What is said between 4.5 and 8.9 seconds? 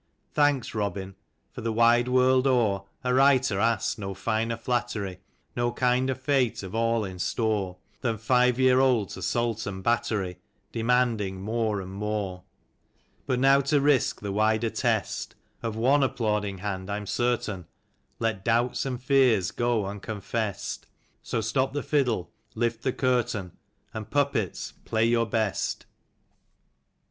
flattery, No kinder fate of all in store, Than Five years